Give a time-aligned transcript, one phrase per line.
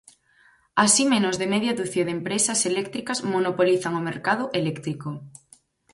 [0.83, 5.09] Así menos de media ducia de empresas eléctricas monopolizan o mercado eléctrico.